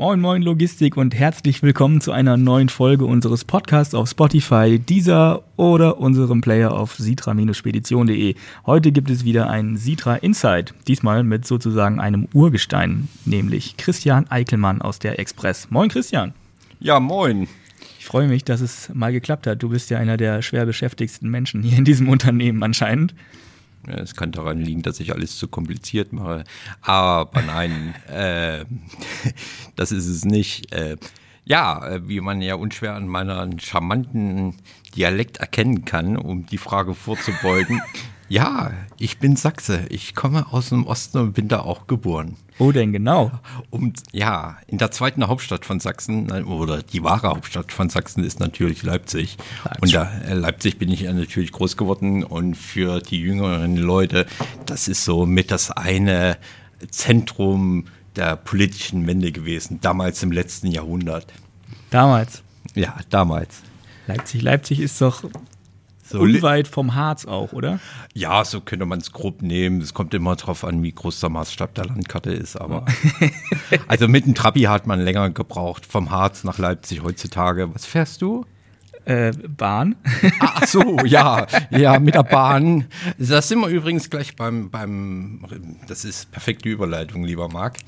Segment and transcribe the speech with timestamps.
[0.00, 5.42] Moin Moin Logistik und herzlich willkommen zu einer neuen Folge unseres Podcasts auf Spotify, dieser
[5.56, 8.36] oder unserem Player auf sitra-spedition.de.
[8.64, 14.82] Heute gibt es wieder ein Sitra Insight, diesmal mit sozusagen einem Urgestein, nämlich Christian Eickelmann
[14.82, 15.68] aus der Express.
[15.68, 16.32] Moin Christian.
[16.78, 17.48] Ja, moin.
[17.98, 19.60] Ich freue mich, dass es mal geklappt hat.
[19.64, 23.16] Du bist ja einer der schwer beschäftigsten Menschen hier in diesem Unternehmen anscheinend.
[23.88, 26.44] Es kann daran liegen, dass ich alles zu kompliziert mache.
[26.82, 28.64] Aber nein, äh,
[29.76, 30.72] das ist es nicht.
[30.72, 30.96] Äh,
[31.44, 34.54] ja, äh, wie man ja unschwer an meiner charmanten
[34.94, 37.80] Dialekt erkennen kann, um die Frage vorzubeugen.
[38.28, 39.86] Ja, ich bin Sachse.
[39.88, 42.36] Ich komme aus dem Osten und bin da auch geboren.
[42.58, 43.30] Wo denn genau?
[43.70, 48.40] Um, ja, in der zweiten Hauptstadt von Sachsen, oder die wahre Hauptstadt von Sachsen ist
[48.40, 49.36] natürlich Leipzig.
[49.64, 49.82] Leipzig.
[49.82, 54.26] Und da äh, Leipzig bin ich natürlich groß geworden und für die jüngeren Leute,
[54.66, 56.36] das ist so mit das eine
[56.90, 61.26] Zentrum der politischen Wende gewesen, damals im letzten Jahrhundert.
[61.90, 62.42] Damals?
[62.74, 63.62] Ja, damals.
[64.08, 65.22] Leipzig, Leipzig ist doch
[66.08, 67.80] so Unweit vom Harz auch, oder?
[68.14, 69.80] Ja, so könnte man es grob nehmen.
[69.80, 72.56] Es kommt immer darauf an, wie groß der Maßstab der Landkarte ist.
[72.56, 72.86] Aber
[73.88, 75.84] also mit dem Trabi hat man länger gebraucht.
[75.84, 77.74] Vom Harz nach Leipzig heutzutage.
[77.74, 78.46] Was fährst du?
[79.04, 79.96] Äh, Bahn.
[80.40, 82.86] Ach so, ja, ja, mit der Bahn.
[83.18, 85.46] Das sind wir übrigens gleich beim, beim,
[85.86, 87.78] das ist perfekte Überleitung, lieber Marc.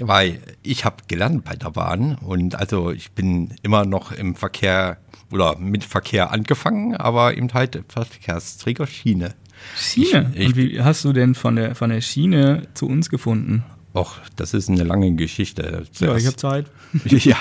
[0.00, 4.98] Weil ich habe gelernt bei der Bahn und also ich bin immer noch im Verkehr
[5.30, 9.34] oder mit Verkehr angefangen, aber eben halt Verkehrsträger Schiene.
[9.76, 10.32] Schiene?
[10.34, 13.64] Ich, ich, Und wie hast du denn von der, von der Schiene zu uns gefunden?
[13.96, 15.86] Och, das ist eine lange Geschichte.
[15.90, 16.66] Zuerst, ja, ich habe Zeit.
[17.06, 17.38] ja,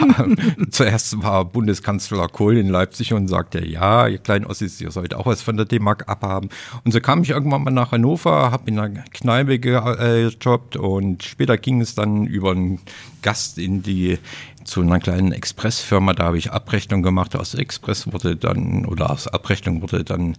[0.70, 5.26] zuerst war Bundeskanzler Kohl in Leipzig und sagte, ja, ihr kleinen Ossis, ihr sollt auch
[5.26, 6.48] was von der D-Mark abhaben.
[6.86, 11.58] Und so kam ich irgendwann mal nach Hannover, habe in einer Kneipe gejobbt und später
[11.58, 12.80] ging es dann über einen
[13.22, 14.18] Gast in die
[14.64, 17.36] zu einer kleinen Expressfirma, da habe ich Abrechnung gemacht.
[17.36, 20.38] Aus Express wurde dann, oder aus Abrechnung wurde dann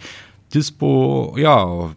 [0.55, 1.91] Dispo, ja,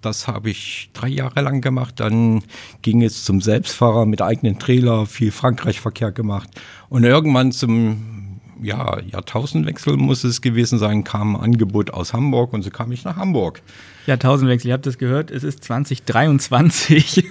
[0.00, 2.00] das habe ich drei Jahre lang gemacht.
[2.00, 2.42] Dann
[2.82, 6.48] ging es zum Selbstfahrer mit eigenen Trailer, viel Frankreich-Verkehr gemacht.
[6.88, 8.16] Und irgendwann zum
[8.62, 13.04] ja, Jahrtausendwechsel muss es gewesen sein, kam ein Angebot aus Hamburg und so kam ich
[13.04, 13.62] nach Hamburg.
[14.06, 17.24] Jahrtausendwechsel, ihr habt das gehört, es ist 2023.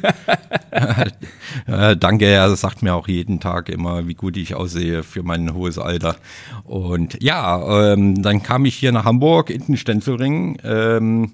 [0.72, 5.54] äh, danke, er sagt mir auch jeden Tag immer, wie gut ich aussehe für mein
[5.54, 6.18] hohes Alter.
[6.66, 10.58] Und ja, ähm, dann kam ich hier nach Hamburg in den Stenzelring.
[10.64, 11.32] Ähm,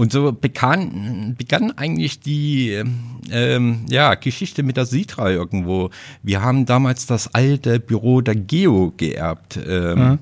[0.00, 2.82] und so begann, begann eigentlich die
[3.30, 5.90] ähm, ja, Geschichte mit der Sitra irgendwo.
[6.22, 9.58] Wir haben damals das alte Büro der Geo geerbt.
[9.68, 10.18] Ähm, mhm.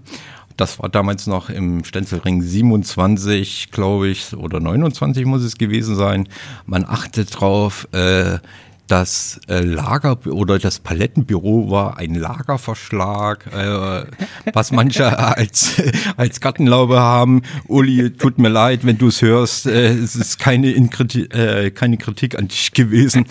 [0.56, 6.28] Das war damals noch im Stenzelring 27, glaube ich, oder 29 muss es gewesen sein.
[6.66, 8.38] Man achtet drauf, äh,
[8.88, 14.06] das äh, Lager oder das Palettenbüro war ein Lagerverschlag, äh,
[14.52, 15.80] was manche als,
[16.16, 17.42] als Gartenlaube haben.
[17.66, 21.98] Uli, tut mir leid, wenn du es hörst, äh, es ist keine, Inkritik, äh, keine
[21.98, 23.26] Kritik an dich gewesen,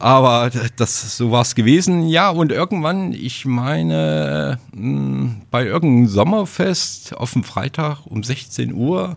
[0.00, 2.08] aber das, so war es gewesen.
[2.08, 8.72] Ja, und irgendwann, ich meine, mh, hm, bei irgendeinem Sommerfest auf dem Freitag um 16
[8.72, 9.16] Uhr,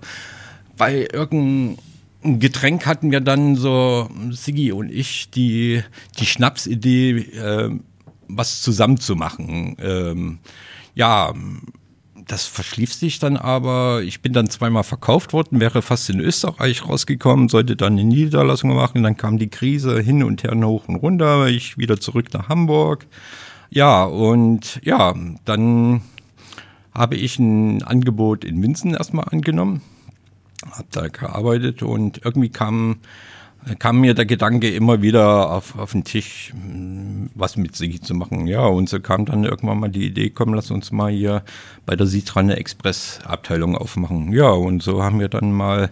[0.77, 1.77] bei irgendeinem
[2.23, 5.83] ein Getränk hatten wir dann so, Sigi und ich, die,
[6.19, 7.79] die Schnapsidee, äh,
[8.27, 9.77] was zusammenzumachen.
[9.79, 10.39] Ähm,
[10.95, 11.33] ja,
[12.27, 14.03] das verschlief sich dann aber.
[14.03, 18.75] Ich bin dann zweimal verkauft worden, wäre fast in Österreich rausgekommen, sollte dann eine Niederlassung
[18.75, 19.01] machen.
[19.01, 21.47] Dann kam die Krise hin und her, hoch und runter.
[21.47, 23.07] Ich wieder zurück nach Hamburg.
[23.71, 25.15] Ja, und ja,
[25.45, 26.01] dann
[26.93, 29.81] habe ich ein Angebot in Winzen erstmal angenommen
[30.71, 32.97] habe da gearbeitet und irgendwie kam,
[33.79, 38.13] kam mir der Gedanke immer wieder auf, auf den Tisch, hm, was mit Sigi zu
[38.13, 38.47] machen.
[38.47, 41.43] Ja, und so kam dann irgendwann mal die Idee, komm, lass uns mal hier
[41.85, 44.31] bei der Sitran Express Abteilung aufmachen.
[44.31, 45.91] Ja, und so haben wir dann mal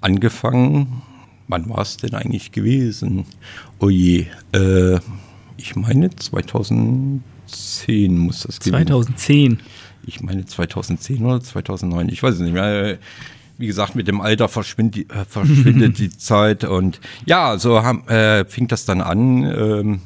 [0.00, 1.02] angefangen.
[1.48, 3.26] Wann war es denn eigentlich gewesen?
[3.78, 4.98] Oh je, äh,
[5.56, 7.20] ich meine 2010
[8.16, 9.60] muss das gewesen 2010.
[10.04, 12.98] Ich meine 2010 oder 2009, ich weiß es nicht mehr
[13.62, 16.64] wie gesagt, mit dem Alter verschwindet, äh, verschwindet die Zeit.
[16.64, 19.44] Und ja, so haben, äh, fing das dann an.
[19.44, 20.00] Ähm,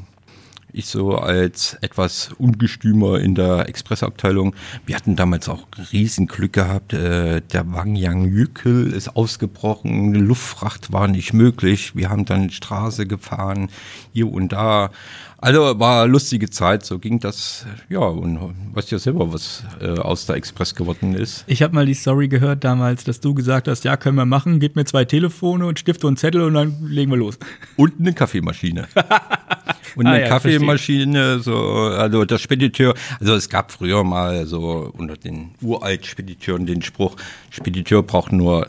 [0.75, 4.55] ich so als etwas ungestümer in der Expressabteilung.
[4.85, 6.93] Wir hatten damals auch riesen Glück gehabt.
[6.93, 10.13] Äh, der Wangyang Yükkel ist ausgebrochen.
[10.13, 11.97] Luftfracht war nicht möglich.
[11.97, 13.71] Wir haben dann Straße gefahren,
[14.13, 14.91] hier und da.
[15.39, 18.39] Also war eine lustige Zeit, so ging das, ja, und
[18.75, 21.45] weißt ja selber, was äh, aus der Express geworden ist.
[21.47, 24.61] Ich habe mal die Story gehört damals, dass du gesagt hast, ja, können wir machen,
[24.61, 27.39] gib mir zwei Telefone und Stift und Zettel und dann legen wir los.
[27.77, 28.89] Und eine Kaffeemaschine.
[29.97, 34.91] und eine Ah ja, Kaffeemaschine, so, also der Spediteur, also es gab früher mal so
[34.97, 37.17] unter den uralt Spediteuren den Spruch,
[37.51, 38.69] Spediteur braucht nur,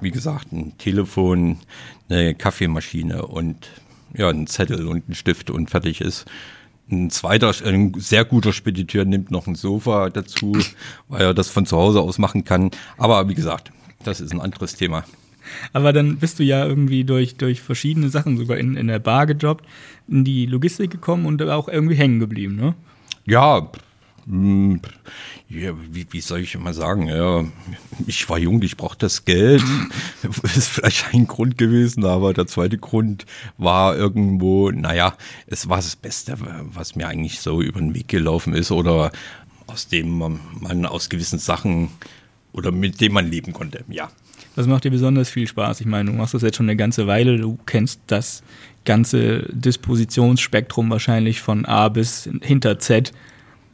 [0.00, 1.58] wie gesagt, ein Telefon,
[2.08, 3.68] eine Kaffeemaschine und
[4.14, 6.26] ja, einen Zettel und einen Stift und fertig ist.
[6.90, 10.56] Ein zweiter, ein sehr guter Spediteur nimmt noch ein Sofa dazu,
[11.08, 12.70] weil er das von zu Hause aus machen kann.
[12.96, 13.72] Aber wie gesagt,
[14.04, 15.04] das ist ein anderes Thema.
[15.72, 19.26] Aber dann bist du ja irgendwie durch, durch verschiedene Sachen, sogar in, in der Bar
[19.26, 19.64] gejobbt,
[20.08, 22.74] in die Logistik gekommen und auch irgendwie hängen geblieben, ne?
[23.26, 23.70] Ja,
[24.26, 24.80] hm,
[25.48, 27.06] ja wie, wie soll ich immer sagen?
[27.06, 27.44] Ja,
[28.06, 29.62] ich war jung, ich brauchte das Geld.
[30.42, 33.24] ist vielleicht ein Grund gewesen, aber der zweite Grund
[33.56, 36.36] war irgendwo, naja, es war das Beste,
[36.74, 39.12] was mir eigentlich so über den Weg gelaufen ist oder
[39.68, 41.90] aus dem man, aus gewissen Sachen
[42.52, 44.10] oder mit dem man leben konnte, ja.
[44.56, 45.80] Was macht dir besonders viel Spaß?
[45.80, 48.42] Ich meine, du machst das jetzt schon eine ganze Weile, du kennst das
[48.84, 53.12] ganze Dispositionsspektrum wahrscheinlich von A bis hinter Z.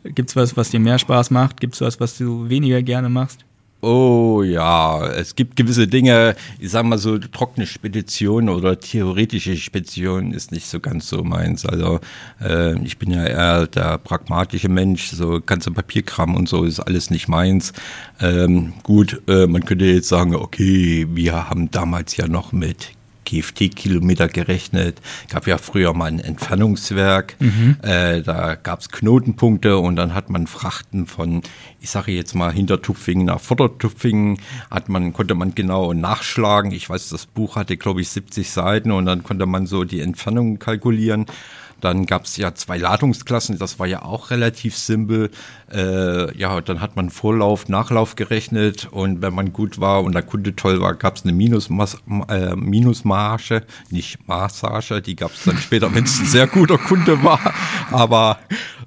[0.04, 1.60] Gibt's was, was dir mehr Spaß macht?
[1.60, 3.44] Gibt's was, was du weniger gerne machst?
[3.84, 10.30] Oh ja, es gibt gewisse Dinge, ich sag mal so, trockene Spedition oder theoretische Spedition
[10.30, 11.66] ist nicht so ganz so meins.
[11.66, 11.98] Also
[12.40, 17.10] äh, ich bin ja eher der pragmatische Mensch, so ganze Papierkram und so ist alles
[17.10, 17.72] nicht meins.
[18.20, 22.92] Ähm, gut, äh, man könnte jetzt sagen, okay, wir haben damals ja noch mit
[23.24, 25.00] GFT-Kilometer gerechnet.
[25.30, 27.36] Gab ja früher mal ein Entfernungswerk.
[27.38, 27.76] Mhm.
[27.82, 31.42] Äh, da gab es Knotenpunkte und dann hat man Frachten von,
[31.80, 34.38] ich sage jetzt mal, Hintertupfingen nach Vordertupfingen,
[34.70, 36.72] hat man, konnte man genau nachschlagen.
[36.72, 40.00] Ich weiß, das Buch hatte, glaube ich, 70 Seiten und dann konnte man so die
[40.00, 41.26] Entfernungen kalkulieren.
[41.82, 45.30] Dann gab es ja zwei Ladungsklassen, das war ja auch relativ simpel.
[45.72, 50.22] Äh, ja, dann hat man Vorlauf, Nachlauf gerechnet und wenn man gut war und der
[50.22, 51.98] Kunde toll war, gab es eine Minusmas
[52.28, 57.22] äh, Minusmarge, nicht Massage, die gab es dann später, wenn es ein sehr guter Kunde
[57.24, 57.52] war.
[57.90, 58.38] Aber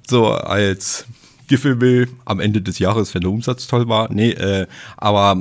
[0.08, 1.04] so als
[1.48, 4.10] Giveaway am Ende des Jahres, wenn der Umsatz toll war.
[4.10, 4.66] Nee, äh,
[4.96, 5.36] aber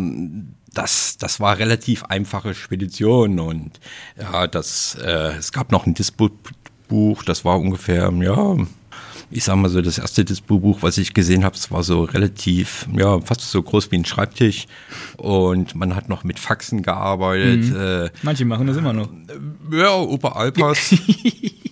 [0.73, 3.79] das, das war relativ einfache Spedition und
[4.19, 6.29] ja, das, äh, es gab noch ein Dispo
[6.87, 8.57] Buch, das war ungefähr, ja,
[9.31, 12.87] ich sag mal so, das erste Dispo-Buch, was ich gesehen habe, es war so relativ,
[12.95, 14.67] ja, fast so groß wie ein Schreibtisch.
[15.17, 17.71] Und man hat noch mit Faxen gearbeitet.
[17.71, 17.75] Mhm.
[17.75, 19.09] Äh, Manche machen das immer noch.
[19.71, 20.95] ja, Opa Alpas.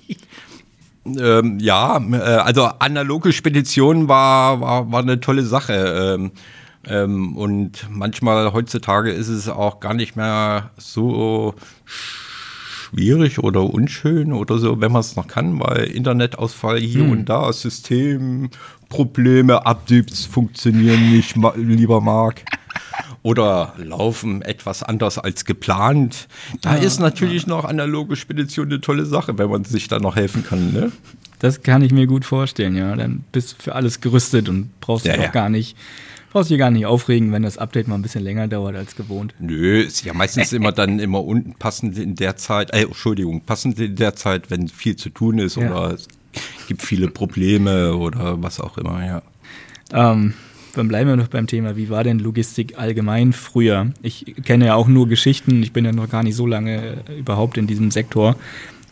[1.05, 6.17] ähm, ja, äh, also analoge Spedition war, war, war eine tolle Sache.
[6.17, 6.31] Ähm,
[6.85, 11.55] ähm, und manchmal heutzutage ist es auch gar nicht mehr so
[11.85, 12.22] schwierig
[13.39, 17.11] oder unschön oder so, wenn man es noch kann, weil Internetausfall hier Hm.
[17.11, 22.43] und da, Systemprobleme, Updates funktionieren nicht, lieber Marc.
[23.23, 26.27] Oder laufen etwas anders als geplant.
[26.61, 30.17] Da Ja, ist natürlich noch analoge Spedition eine tolle Sache, wenn man sich da noch
[30.17, 30.73] helfen kann.
[30.73, 30.91] Ne?
[31.39, 32.93] Das kann ich mir gut vorstellen, ja.
[32.95, 35.27] Dann bist du für alles gerüstet und brauchst Ja, auch ja.
[35.29, 35.77] gar nicht,
[36.33, 39.33] brauchst dich gar nicht aufregen, wenn das Update mal ein bisschen länger dauert als gewohnt.
[39.39, 43.79] Nö, ist ja meistens immer dann immer unten passend in der Zeit, äh, Entschuldigung, passend
[43.79, 45.69] in der Zeit, wenn viel zu tun ist Ja.
[45.69, 46.07] oder es
[46.67, 49.21] gibt viele Probleme oder was auch immer, ja.
[49.93, 50.33] Ähm,
[50.75, 53.91] dann bleiben wir noch beim Thema, wie war denn Logistik allgemein früher?
[54.01, 57.19] Ich kenne ja auch nur Geschichten, ich bin ja noch gar nicht so lange äh,
[57.19, 58.35] überhaupt in diesem Sektor.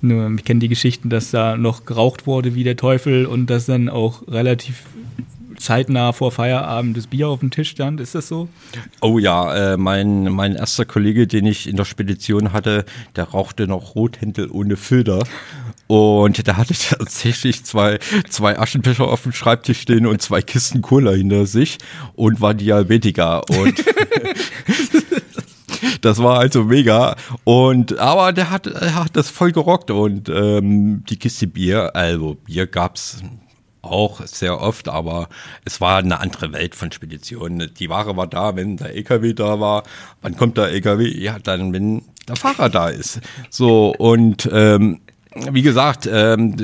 [0.04, 3.66] Nur ich kenne die Geschichten, dass da noch geraucht wurde wie der Teufel und dass
[3.66, 4.84] dann auch relativ
[5.62, 8.00] zeitnah vor Feierabend das Bier auf dem Tisch stand.
[8.00, 8.50] Ist das so?
[9.01, 13.68] Oh ja, äh, mein, mein erster Kollege, den ich in der Spedition hatte, der rauchte
[13.68, 15.24] noch Rothändel ohne Filter.
[15.88, 18.00] Und der hatte tatsächlich zwei,
[18.30, 21.80] zwei Aschenbecher auf dem Schreibtisch stehen und zwei Kisten Cola hinter sich
[22.13, 23.41] und war Diabetiker.
[23.50, 23.74] Und
[26.01, 27.18] das war also mega.
[27.44, 29.91] Und aber der hat, er hat das voll gerockt.
[29.91, 33.22] Und ähm, die Kiste Bier, also Bier gab's
[33.92, 35.30] auch sehr oft, aber
[35.66, 37.72] es war eine andere Welt von Speditionen.
[37.78, 39.84] Die Ware war da, wenn der LKW da war.
[40.22, 41.08] Wann kommt der LKW?
[41.08, 43.20] Ja, dann, wenn der Fahrer da ist.
[43.50, 45.02] So, und ähm,
[45.52, 46.58] wie gesagt, ähm,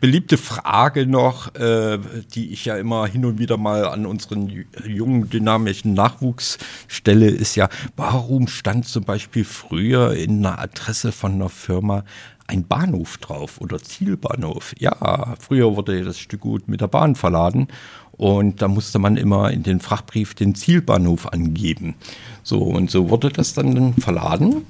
[0.00, 1.98] beliebte Frage noch, äh,
[2.34, 6.58] die ich ja immer hin und wieder mal an unseren ju- jungen, dynamischen Nachwuchs
[6.88, 12.04] stelle, ist ja, warum stand zum Beispiel früher in einer Adresse von einer Firma
[12.46, 14.74] ein Bahnhof drauf oder Zielbahnhof?
[14.78, 17.68] Ja, früher wurde das Stück gut mit der Bahn verladen
[18.12, 21.94] und da musste man immer in den Frachtbrief den Zielbahnhof angeben.
[22.42, 24.62] So, und so wurde das dann verladen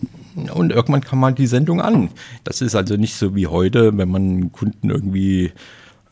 [0.54, 2.11] und irgendwann kam mal die Sendung an.
[2.45, 5.52] Das ist also nicht so wie heute, wenn man Kunden irgendwie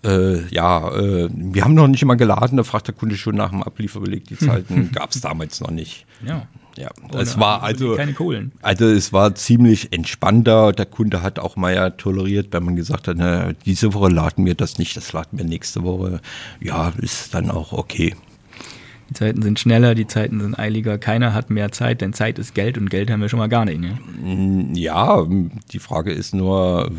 [0.04, 3.50] äh, ja, äh, wir haben noch nicht immer geladen, da fragt der Kunde schon nach
[3.50, 4.24] dem Ablieferbeleg.
[4.24, 6.06] Die Zeiten gab es damals noch nicht.
[6.26, 6.46] Ja.
[6.76, 8.52] Ja, es war also, keine Kohlen.
[8.62, 10.72] also es war ziemlich entspannter.
[10.72, 14.46] Der Kunde hat auch mal ja toleriert, wenn man gesagt hat, na, diese Woche laden
[14.46, 16.20] wir das nicht, das laden wir nächste Woche.
[16.60, 18.14] Ja, ist dann auch okay.
[19.12, 22.54] Die Zeiten sind schneller, die Zeiten sind eiliger, keiner hat mehr Zeit, denn Zeit ist
[22.54, 23.78] Geld und Geld haben wir schon mal gar nicht.
[23.78, 23.98] Ne?
[24.72, 25.26] Ja,
[25.70, 26.90] die Frage ist nur,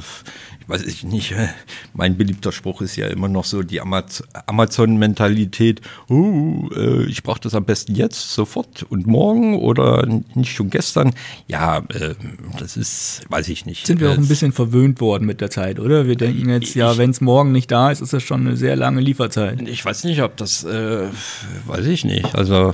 [0.61, 1.33] ich weiß ich nicht,
[1.95, 7.55] mein beliebter Spruch ist ja immer noch so die Amazon-Mentalität, uh, äh, ich brauche das
[7.55, 11.15] am besten jetzt, sofort und morgen oder nicht schon gestern.
[11.47, 12.13] Ja, äh,
[12.59, 13.87] das ist, weiß ich nicht.
[13.87, 16.05] Sind wir auch ein bisschen verwöhnt worden mit der Zeit, oder?
[16.05, 18.75] Wir denken jetzt, ja, wenn es morgen nicht da ist, ist das schon eine sehr
[18.75, 19.67] lange Lieferzeit.
[19.67, 21.07] Ich weiß nicht, ob das, äh,
[21.65, 22.35] weiß ich nicht.
[22.35, 22.73] Also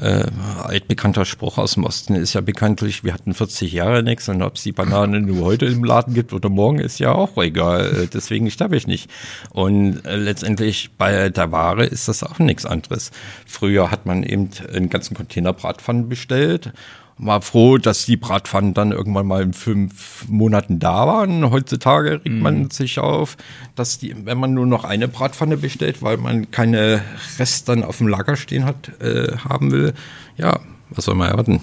[0.00, 0.26] äh,
[0.62, 4.56] altbekannter Spruch aus dem Osten ist ja bekanntlich, wir hatten 40 Jahre nichts und ob
[4.56, 8.04] es die Banane nur heute im Laden gibt oder morgen, ist ja auch egal.
[8.04, 9.10] Äh, deswegen sterbe ich nicht.
[9.50, 13.10] Und äh, letztendlich bei der Ware ist das auch nichts anderes.
[13.46, 16.72] Früher hat man eben einen ganzen Container Bratpfannen bestellt
[17.18, 21.50] war froh, dass die Bratpfannen dann irgendwann mal in fünf Monaten da waren.
[21.50, 22.38] Heutzutage regt mm.
[22.38, 23.36] man sich auf,
[23.74, 27.02] dass die, wenn man nur noch eine Bratpfanne bestellt, weil man keine
[27.38, 29.94] Rest dann auf dem Lager stehen hat, äh, haben will,
[30.36, 30.60] ja,
[30.90, 31.60] was soll man erwarten?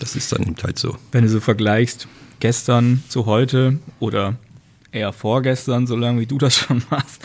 [0.00, 0.96] Das ist dann eben halt so.
[1.12, 2.08] Wenn du so vergleichst,
[2.40, 4.34] gestern zu heute oder
[4.92, 7.22] eher vorgestern, solange wie du das schon machst,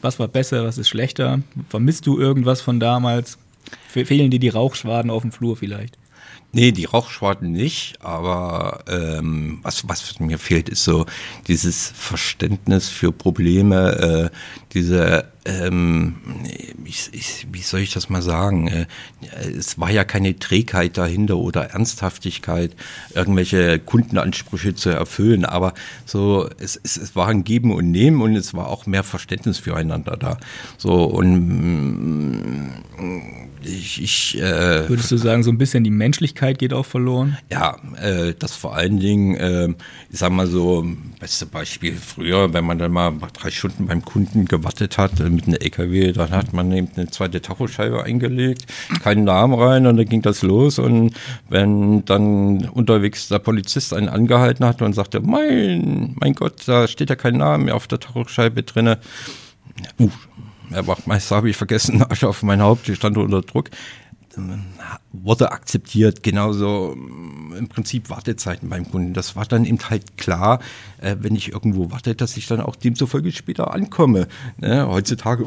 [0.00, 1.40] was war besser, was ist schlechter?
[1.68, 3.38] Vermisst du irgendwas von damals?
[3.88, 5.96] Fehlen dir die Rauchschwaden auf dem Flur vielleicht?
[6.54, 11.04] Nee, die Rauchschwaden nicht, aber ähm, was, was mir fehlt, ist so
[11.48, 14.36] dieses Verständnis für Probleme, äh,
[14.72, 16.14] diese ähm,
[16.84, 18.68] ich, ich, wie soll ich das mal sagen?
[18.68, 18.86] Äh,
[19.56, 22.74] es war ja keine Trägheit dahinter oder Ernsthaftigkeit,
[23.14, 25.74] irgendwelche Kundenansprüche zu erfüllen, aber
[26.06, 29.58] so es, es, es war ein Geben und Nehmen und es war auch mehr Verständnis
[29.58, 30.38] füreinander da.
[30.78, 31.34] So und
[32.96, 37.38] mm, ich, ich äh, würdest du sagen, so ein bisschen die Menschlichkeit geht auch verloren?
[37.50, 39.68] Ja, äh, das vor allen Dingen, äh,
[40.10, 40.86] ich sag mal so,
[41.20, 45.46] beste Beispiel früher, wenn man dann mal drei Stunden beim Kunden gewartet hat, äh, mit
[45.46, 48.66] einem LKW, dann hat man eben eine zweite Tachoscheibe eingelegt,
[49.02, 50.78] keinen Namen rein und dann ging das los.
[50.78, 51.14] Und
[51.48, 57.10] wenn dann unterwegs der Polizist einen angehalten hat und sagte, mein, mein Gott, da steht
[57.10, 58.98] ja kein Name mehr auf der Tachoscheibe drinne.
[59.98, 60.10] Uh,
[60.74, 63.70] Herr Wachtmeister, habe ich vergessen, Asche auf mein Haupt, ich stand unter Druck
[65.12, 69.14] wurde akzeptiert, genauso mm, im Prinzip Wartezeiten beim Kunden.
[69.14, 70.60] Das war dann eben halt klar,
[71.00, 74.26] äh, wenn ich irgendwo warte, dass ich dann auch demzufolge später ankomme.
[74.58, 74.86] Ne?
[74.86, 75.46] Heutzutage,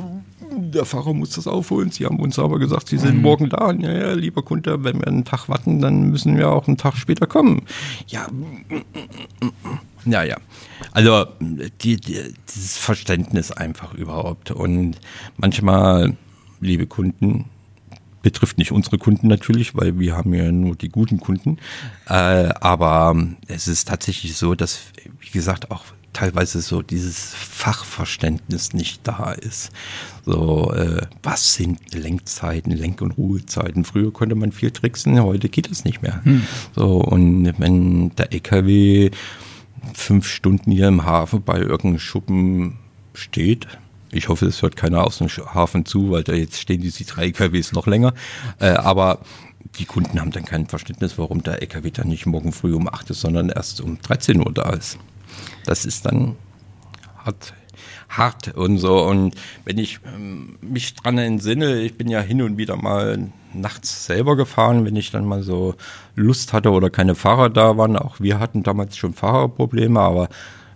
[0.51, 1.91] der Fahrer muss das aufholen.
[1.91, 3.21] Sie haben uns aber gesagt, Sie sind mhm.
[3.21, 3.71] morgen da.
[3.73, 6.95] Ja, ja, lieber Kunde, wenn wir einen Tag warten, dann müssen wir auch einen Tag
[6.95, 7.63] später kommen.
[8.07, 8.27] Ja,
[10.07, 10.37] ja, ja.
[10.91, 11.27] Also
[11.81, 14.51] die, die, dieses Verständnis einfach überhaupt.
[14.51, 14.99] Und
[15.37, 16.15] manchmal,
[16.59, 17.45] liebe Kunden,
[18.21, 21.57] betrifft nicht unsere Kunden natürlich, weil wir haben ja nur die guten Kunden.
[22.07, 22.13] Äh,
[22.59, 23.15] aber
[23.47, 24.79] es ist tatsächlich so, dass,
[25.19, 25.85] wie gesagt, auch
[26.17, 29.71] teilweise so dieses Fachverständnis nicht da ist.
[30.25, 33.85] So, äh, was sind Lenkzeiten, Lenk- und Ruhezeiten?
[33.85, 36.23] Früher konnte man viel tricksen, heute geht das nicht mehr.
[36.25, 36.41] Hm.
[36.75, 39.11] So, und wenn der LKW
[39.93, 42.77] fünf Stunden hier im Hafen bei irgendeinem Schuppen
[43.13, 43.67] steht,
[44.11, 47.25] ich hoffe, es hört keiner aus dem Hafen zu, weil da jetzt stehen diese drei
[47.25, 48.13] LKWs noch länger.
[48.59, 49.19] Äh, aber
[49.79, 53.09] die Kunden haben dann kein Verständnis, warum der LKW dann nicht morgen früh um 8
[53.09, 54.97] ist, sondern erst um 13 Uhr da ist.
[55.65, 56.35] Das ist dann
[57.17, 57.53] hart,
[58.09, 59.03] hart und so.
[59.03, 59.35] Und
[59.65, 64.35] wenn ich ähm, mich dran entsinne, ich bin ja hin und wieder mal nachts selber
[64.35, 65.75] gefahren, wenn ich dann mal so
[66.15, 67.97] Lust hatte oder keine Fahrer da waren.
[67.97, 70.29] Auch wir hatten damals schon Fahrerprobleme, aber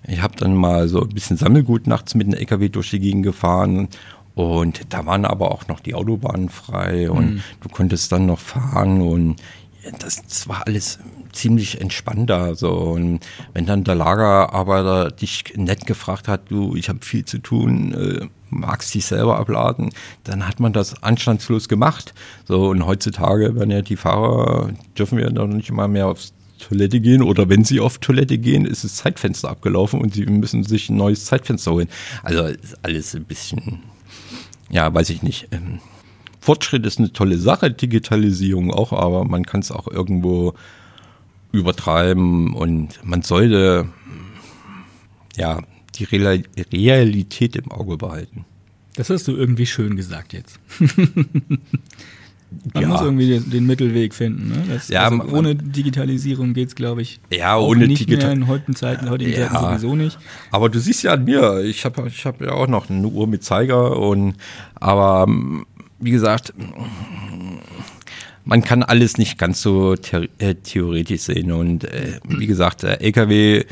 [0.08, 3.24] ich habe dann mal so ein bisschen Sammelgut nachts mit einem LKW durch die Gegend
[3.24, 3.88] gefahren
[4.34, 7.44] und da waren aber auch noch die Autobahnen frei und mhm.
[7.60, 9.36] du konntest dann noch fahren und
[10.00, 11.00] das, das, war alles
[11.32, 12.56] ziemlich entspannt da.
[12.56, 12.72] So.
[12.72, 13.22] Und
[13.54, 18.28] wenn dann der Lagerarbeiter dich nett gefragt hat, du, ich habe viel zu tun, äh,
[18.50, 19.92] magst dich selber abladen,
[20.24, 22.14] dann hat man das anstandslos gemacht.
[22.46, 27.00] So, und heutzutage werden ja die Fahrer, dürfen wir noch nicht mal mehr aufs Toilette
[27.00, 30.90] gehen oder wenn sie auf Toilette gehen, ist das Zeitfenster abgelaufen und sie müssen sich
[30.90, 31.90] ein neues Zeitfenster holen.
[32.22, 33.80] Also ist alles ein bisschen,
[34.70, 35.48] ja, weiß ich nicht.
[35.52, 35.80] Ähm,
[36.42, 40.54] Fortschritt ist eine tolle Sache, Digitalisierung auch, aber man kann es auch irgendwo
[41.54, 43.88] übertreiben und man sollte
[45.38, 45.62] ja
[45.96, 48.46] die Realität im Auge behalten.
[48.96, 50.60] Das hast du irgendwie schön gesagt jetzt.
[52.74, 52.90] Man Ja.
[52.90, 54.50] muss irgendwie den, den Mittelweg finden.
[54.50, 54.66] Ne?
[54.68, 58.48] Das, Ja, also man- ohne Digitalisierung geht's, glaube ich, Ja, ohne nicht Digita- mehr in
[58.48, 59.70] heutigen Zeiten, heutigen Zeiten Ja.
[59.70, 60.20] sowieso nicht.
[60.52, 63.26] Aber du siehst ja an mir, ich habe ich hab ja auch noch eine Uhr
[63.28, 64.36] mit Zeiger und
[64.76, 65.28] aber
[66.02, 66.54] wie gesagt,
[68.44, 73.66] man kann alles nicht ganz so äh, theoretisch sehen und äh, wie gesagt, der LKW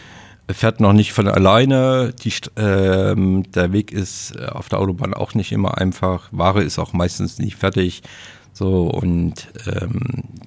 [0.52, 5.34] fährt noch nicht von alleine, die, ähm, der Weg ist äh, auf der Autobahn auch
[5.34, 8.02] nicht immer einfach, Ware ist auch meistens nicht fertig.
[8.52, 10.02] So und ähm,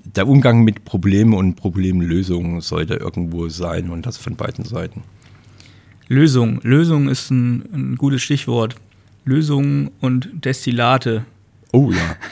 [0.04, 5.02] der Umgang mit Problemen und Problemlösungen sollte irgendwo sein und das von beiden Seiten.
[6.08, 6.60] Lösung.
[6.62, 8.76] Lösung ist ein, ein gutes Stichwort.
[9.24, 11.24] Lösungen und Destillate.
[11.72, 12.16] Oh ja.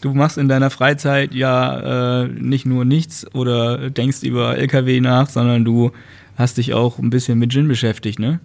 [0.00, 5.28] Du machst in deiner Freizeit ja äh, nicht nur nichts oder denkst über LKW nach,
[5.28, 5.90] sondern du
[6.36, 8.40] hast dich auch ein bisschen mit Gin beschäftigt, ne?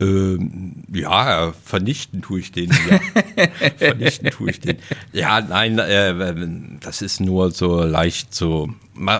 [0.00, 2.70] Ähm, ja, vernichten tue ich den.
[2.70, 3.46] Ja.
[3.76, 4.78] vernichten tue ich den.
[5.12, 6.34] Ja, nein, äh,
[6.80, 8.70] das ist nur so leicht so.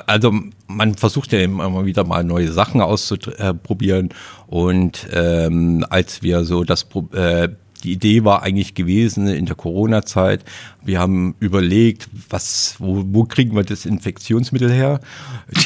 [0.07, 0.35] Also
[0.67, 4.09] man versucht ja immer wieder mal neue Sachen auszuprobieren.
[4.47, 7.49] Und ähm, als wir so das äh,
[7.81, 10.45] die Idee war eigentlich gewesen in der Corona-Zeit.
[10.83, 15.01] Wir haben überlegt, was, wo, wo kriegen wir das Infektionsmittel her?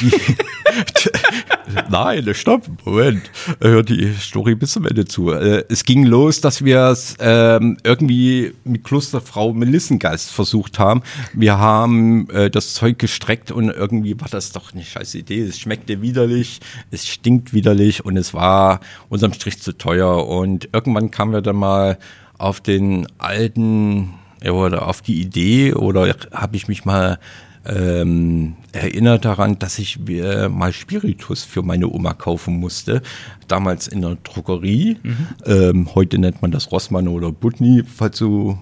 [0.01, 0.11] Die,
[1.89, 3.29] Nein, stopp, Moment.
[3.61, 5.31] Hör die Story bis zum Ende zu.
[5.31, 11.01] Äh, Es ging los, dass wir es ähm, irgendwie mit Klosterfrau Melissengeist versucht haben.
[11.33, 15.41] Wir haben äh, das Zeug gestreckt und irgendwie war das doch eine scheiß Idee.
[15.41, 16.59] Es schmeckte widerlich,
[16.91, 18.79] es stinkt widerlich und es war
[19.09, 20.27] unterm Strich zu teuer.
[20.27, 21.97] Und irgendwann kamen wir dann mal
[22.37, 24.13] auf den alten,
[24.43, 27.19] oder auf die Idee oder habe ich mich mal
[27.67, 33.01] ähm, erinnert daran, dass ich äh, mal Spiritus für meine Oma kaufen musste.
[33.47, 34.97] Damals in der Drogerie.
[35.45, 38.59] Ähm, heute nennt man das Rossmann oder Butni, falls du,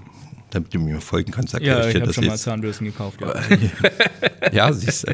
[0.51, 2.43] damit du mir folgen kannst, erkläre Ja, ich ich dir habe das schon mal jetzt.
[2.43, 3.19] Zahnbürsten gekauft.
[3.21, 3.33] Ja.
[4.51, 5.13] Ja, siehst du,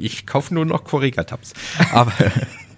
[0.00, 1.52] ich kaufe nur noch Correga-Tabs.
[1.92, 2.12] Aber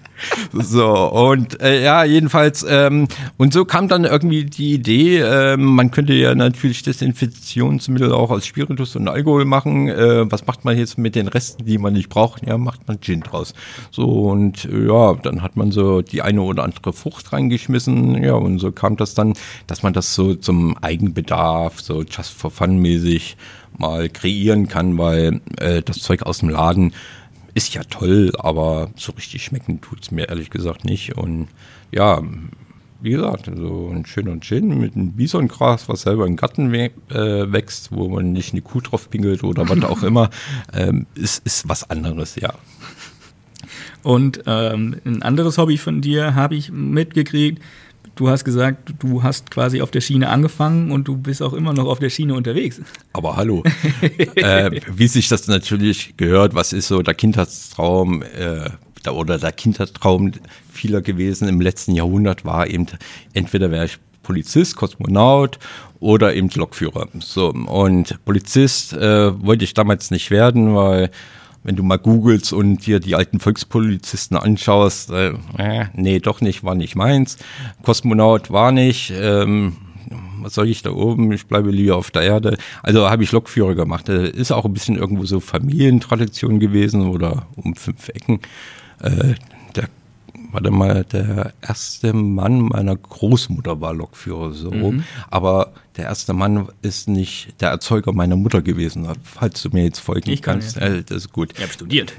[0.53, 5.91] so, und äh, ja, jedenfalls, ähm, und so kam dann irgendwie die Idee, ähm, man
[5.91, 9.89] könnte ja natürlich Desinfektionsmittel auch aus Spiritus und Alkohol machen.
[9.89, 12.47] Äh, was macht man jetzt mit den Resten, die man nicht braucht?
[12.47, 13.55] Ja, macht man Gin draus.
[13.91, 18.23] So, und äh, ja, dann hat man so die eine oder andere Frucht reingeschmissen.
[18.23, 19.35] Ja, und so kam das dann,
[19.67, 23.37] dass man das so zum Eigenbedarf, so just for fun mäßig
[23.79, 26.93] mal kreieren kann, weil äh, das Zeug aus dem Laden
[27.55, 31.17] ist ja toll, aber so richtig schmecken tut's mir ehrlich gesagt nicht.
[31.17, 31.49] Und
[31.93, 32.21] ja,
[33.01, 37.53] wie gesagt, so ein schöner Gin mit einem Bisongras, was selber im Garten we äh,
[37.53, 40.31] wächst, wo man nicht eine Kuh drauf pingelt oder was auch immer,
[40.73, 42.55] ähm, ist, ist was anderes, ja.
[44.03, 47.63] Und ähm, ein anderes Hobby von dir habe ich mitgekriegt.
[48.15, 51.73] Du hast gesagt, du hast quasi auf der Schiene angefangen und du bist auch immer
[51.73, 52.81] noch auf der Schiene unterwegs.
[53.13, 53.65] Aber hallo,
[54.37, 58.71] äh, wie sich das natürlich gehört, was ist so der Kindheitstraum äh,
[59.11, 60.33] oder der Kindheitstraum
[60.73, 62.87] vieler gewesen im letzten Jahrhundert war eben,
[63.33, 65.59] entweder wäre ich Polizist, Kosmonaut
[66.01, 67.09] oder eben Lokführer.
[67.21, 71.11] So, und Polizist äh, wollte ich damals nicht werden, weil
[71.65, 75.33] wenn du mal googelst und dir die alten Volkspolizisten anschaust, äh,
[75.95, 77.39] nee, doch nicht, war nicht meins.
[77.83, 79.77] Kosmonaut war nicht, ähm,
[80.43, 81.33] was soll ich da oben?
[81.33, 82.59] Ich bleibe lieber auf der Erde.
[82.83, 84.09] Also habe ich Lokführer gemacht.
[84.11, 88.41] Äh, Ist auch ein bisschen irgendwo so Familientradition gewesen oder um fünf Ecken.
[89.01, 89.35] Äh,
[90.55, 95.05] warte mal, der erste Mann meiner Großmutter war Lokführer so rum.
[95.31, 99.99] Aber der erste Mann ist nicht der Erzeuger meiner Mutter gewesen, falls du mir jetzt
[99.99, 100.77] folgen Ich kann kannst.
[100.77, 100.85] jetzt.
[100.85, 101.53] Äh, das ist gut.
[101.57, 102.15] Ich habe studiert.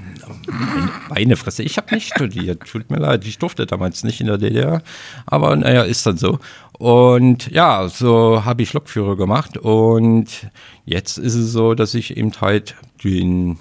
[0.48, 2.64] Meine, meine Fresse, ich habe nicht studiert.
[2.66, 4.82] Tut mir leid, ich durfte damals nicht in der DDR.
[5.24, 6.38] Aber naja, ist dann so.
[6.78, 9.56] Und ja, so habe ich Lokführer gemacht.
[9.56, 10.50] Und
[10.84, 13.58] jetzt ist es so, dass ich eben halt den,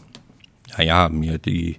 [0.78, 1.78] naja, mir die,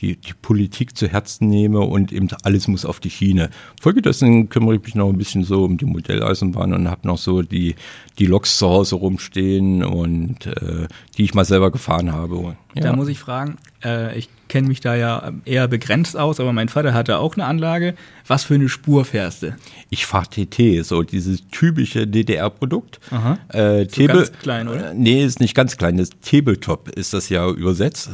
[0.00, 3.50] die, die Politik zu Herzen nehme und eben alles muss auf die Schiene.
[3.80, 7.42] Folgedessen kümmere ich mich noch ein bisschen so um die Modelleisenbahn und habe noch so
[7.42, 7.74] die,
[8.18, 12.56] die Loks zu Hause rumstehen und äh, die ich mal selber gefahren habe.
[12.74, 12.82] Ja.
[12.82, 16.68] Da muss ich fragen, äh, ich kenne mich da ja eher begrenzt aus, aber mein
[16.68, 17.94] Vater hatte auch eine Anlage.
[18.26, 19.56] Was für eine Spur fährst du?
[19.90, 23.00] Ich fahre TT, so dieses typische DDR-Produkt.
[23.52, 24.90] Äh, So ganz klein, oder?
[24.90, 25.96] Äh, Nee, ist nicht ganz klein.
[25.96, 28.10] Das Tabletop ist das ja übersetzt.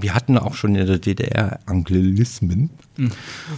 [0.00, 2.70] Wir hatten auch schon in der DDR Anglilismen.
[2.96, 3.10] Hm.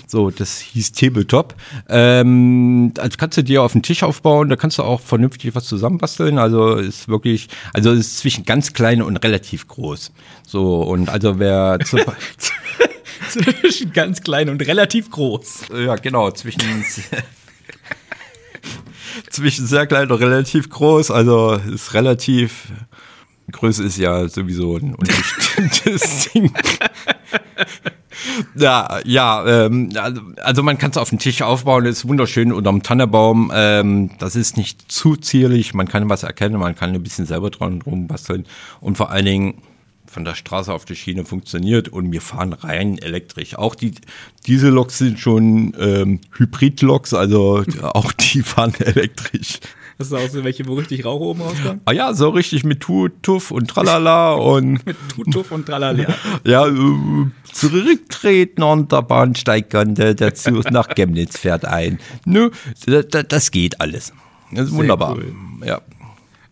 [0.06, 1.54] So, das hieß Tabletop.
[1.88, 5.64] Ähm, also kannst du dir auf den Tisch aufbauen, da kannst du auch vernünftig was
[5.64, 6.38] zusammenbasteln.
[6.38, 10.12] Also ist wirklich, also ist zwischen ganz klein und relativ groß.
[10.46, 12.00] So, und also wer zum,
[13.28, 15.66] Zwischen ganz klein und relativ groß.
[15.86, 16.60] Ja, genau, zwischen,
[19.30, 22.68] zwischen sehr klein und relativ groß, also ist relativ
[23.52, 26.52] Größe ist ja sowieso ein unbestimmtes Ding.
[28.56, 29.92] Ja, ja, ähm,
[30.42, 33.52] also man kann es auf den Tisch aufbauen, ist wunderschön unterm Tannebaum.
[33.54, 37.50] Ähm, das ist nicht zu zierlich, man kann was erkennen, man kann ein bisschen selber
[37.50, 38.46] dran rumbasteln
[38.80, 39.62] und vor allen Dingen
[40.06, 43.56] von der Straße auf die Schiene funktioniert und wir fahren rein elektrisch.
[43.56, 43.92] Auch die
[44.46, 49.60] Dieselloks sind schon ähm, Hybridloks, also auch die fahren elektrisch.
[49.98, 51.80] Das ist auch so welche, wo richtig Rauch oben rauskommt?
[51.86, 54.84] Ah ja, so richtig mit Tuff und Tralala und.
[54.84, 54.96] mit
[55.32, 56.06] Tuff und Tralala.
[56.44, 56.72] ja, äh,
[57.50, 61.98] zurücktreten an der Bahnsteigkante, der Zug nach Chemnitz fährt ein.
[62.26, 62.50] Nö,
[63.28, 64.12] das geht alles.
[64.52, 65.16] Das ist Sehr wunderbar.
[65.16, 65.32] Cool.
[65.64, 65.80] Ja.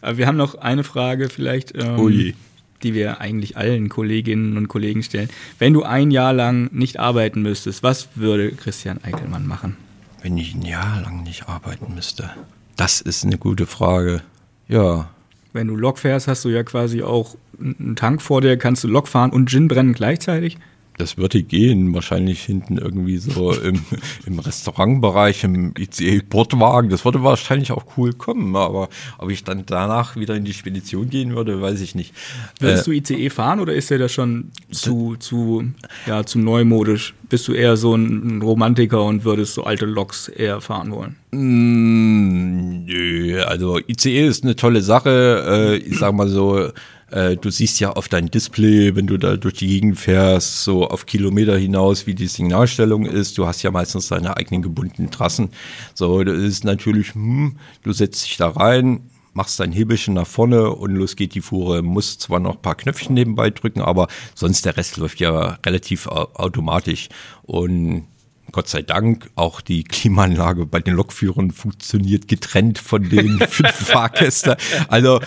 [0.00, 1.74] Aber wir haben noch eine Frage vielleicht.
[1.76, 2.34] Ähm, Ui
[2.82, 5.30] die wir eigentlich allen Kolleginnen und Kollegen stellen.
[5.58, 9.76] Wenn du ein Jahr lang nicht arbeiten müsstest, was würde Christian Eickelmann machen?
[10.22, 12.30] Wenn ich ein Jahr lang nicht arbeiten müsste.
[12.76, 14.22] Das ist eine gute Frage.
[14.68, 15.10] Ja.
[15.52, 18.88] Wenn du Lok fährst, hast du ja quasi auch einen Tank vor dir, kannst du
[18.88, 20.58] Lok fahren und Gin brennen gleichzeitig
[20.96, 23.80] das würde gehen, wahrscheinlich hinten irgendwie so im,
[24.26, 26.90] im Restaurantbereich, im ICE-Bordwagen.
[26.90, 31.10] Das würde wahrscheinlich auch cool kommen, aber ob ich dann danach wieder in die Spedition
[31.10, 32.14] gehen würde, weiß ich nicht.
[32.60, 35.64] Würdest äh, du ICE fahren oder ist der das schon zu, zu,
[36.06, 37.14] ja, zu neumodisch?
[37.28, 41.16] Bist du eher so ein Romantiker und würdest so alte Loks eher fahren wollen?
[41.32, 45.44] Mm, nö, also ICE ist eine tolle Sache.
[45.48, 46.70] Äh, ich sag mal so,
[47.10, 50.88] äh, du siehst ja auf dein Display, wenn du da durch die Gegend fährst, so
[50.88, 53.38] auf Kilometer hinaus, wie die Signalstellung ist.
[53.38, 55.50] Du hast ja meistens deine eigenen gebundenen Trassen.
[55.94, 60.70] So, das ist natürlich, hm, du setzt dich da rein, machst dein Hebelchen nach vorne
[60.70, 61.82] und los geht die Fuhre.
[61.82, 66.06] Muss zwar noch ein paar Knöpfchen nebenbei drücken, aber sonst der Rest läuft ja relativ
[66.06, 67.08] automatisch.
[67.42, 68.06] Und
[68.52, 74.54] Gott sei Dank, auch die Klimaanlage bei den Lokführern funktioniert getrennt von den fünf Fahrgästen.
[74.88, 75.20] Also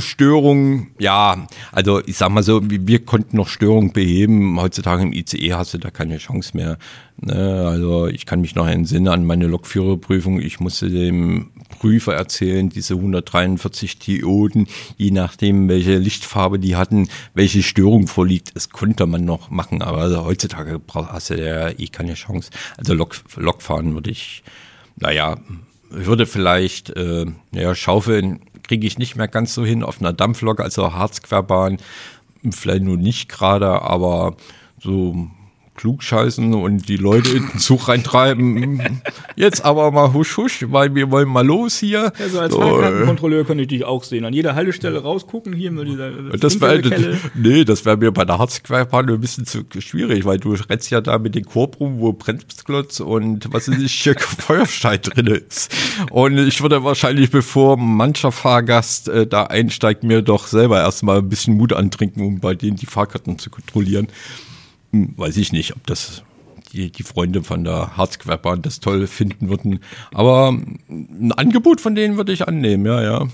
[0.00, 4.60] Störungen, ja, also ich sag mal so, wir konnten noch Störungen beheben.
[4.60, 6.78] Heutzutage im ICE hast du da keine Chance mehr.
[7.20, 7.66] Ne?
[7.68, 10.40] Also ich kann mich noch entsinnen an meine Lokführerprüfung.
[10.40, 17.62] Ich musste dem Prüfer erzählen, diese 143 Dioden, je nachdem, welche Lichtfarbe die hatten, welche
[17.62, 18.54] Störung vorliegt.
[18.54, 22.50] Das konnte man noch machen, aber also heutzutage hast du ja eh keine Chance.
[22.76, 24.42] Also Lok, Lokfahren würde ich,
[24.96, 25.38] naja,
[25.92, 30.60] würde vielleicht äh, ja, schaufeln kriege ich nicht mehr ganz so hin auf einer Dampflok,
[30.60, 31.78] also Harzquerbahn.
[32.50, 34.36] Vielleicht nur nicht gerade, aber
[34.80, 35.28] so
[35.82, 39.02] klugscheißen und die Leute in den Zug reintreiben.
[39.34, 42.12] Jetzt aber mal husch husch, weil wir wollen mal los hier.
[42.20, 44.24] Also als so, Fahrkartenkontrolleur könnte ich dich auch sehen.
[44.24, 46.80] An jeder Haltestelle rausgucken, hier mit dieser das wär,
[47.34, 51.00] Nee, das wäre mir bei der Harzquerbahn ein bisschen zu schwierig, weil du rennst ja
[51.00, 55.74] da mit dem Korb rum, wo Bremsklotz und was ist hier Feuerstein drin ist.
[56.10, 61.28] Und ich würde wahrscheinlich, bevor mancher Fahrgast äh, da einsteigt, mir doch selber erstmal ein
[61.28, 64.06] bisschen Mut antrinken, um bei denen die Fahrkarten zu kontrollieren.
[64.92, 66.22] Weiß ich nicht, ob das
[66.72, 69.80] die, die Freunde von der Harzquerbahn das toll finden würden.
[70.12, 73.28] Aber ein Angebot von denen würde ich annehmen, ja, ja.